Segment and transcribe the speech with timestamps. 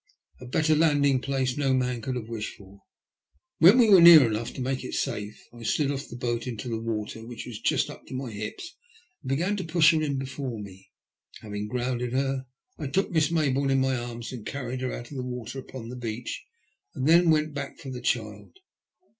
[0.39, 2.81] A better landing place no man could have wished for.
[3.59, 6.67] When we were near enough to make it safe I slid off the boat into
[6.69, 8.75] the water, which was just up to my hips,
[9.21, 10.89] and began to push her in before me.
[11.41, 12.47] Having grounded her
[12.79, 15.75] I took Miss Mayboume in my arms and carried her out of the water up
[15.75, 16.45] on to the beach
[16.95, 18.57] and then went back for the child.